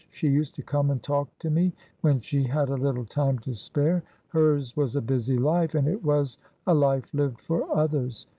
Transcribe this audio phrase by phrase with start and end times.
[0.09, 3.53] She used to come and talk to me when she had a little time to
[3.53, 4.01] spare.
[4.29, 8.25] Hers was a busy life, and it was a life lived for others.